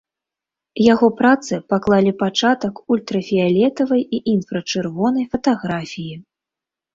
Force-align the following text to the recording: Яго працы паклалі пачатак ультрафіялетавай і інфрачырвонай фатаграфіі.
Яго 0.93 1.07
працы 1.19 1.53
паклалі 1.73 2.13
пачатак 2.21 2.81
ультрафіялетавай 2.95 4.01
і 4.19 4.21
інфрачырвонай 4.33 5.25
фатаграфіі. 5.37 6.15